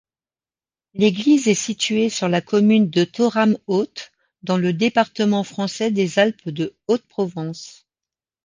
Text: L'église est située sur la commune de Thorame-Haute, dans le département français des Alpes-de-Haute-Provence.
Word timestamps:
L'église 0.95 1.47
est 1.47 1.53
située 1.53 2.09
sur 2.09 2.27
la 2.27 2.41
commune 2.41 2.89
de 2.89 3.03
Thorame-Haute, 3.03 4.11
dans 4.41 4.57
le 4.57 4.73
département 4.73 5.43
français 5.43 5.91
des 5.91 6.17
Alpes-de-Haute-Provence. 6.17 7.85